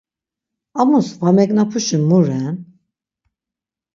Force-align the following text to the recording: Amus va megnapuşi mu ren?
Amus 0.79 1.07
va 1.21 1.29
megnapuşi 1.37 1.97
mu 2.07 2.19
ren? 2.25 2.55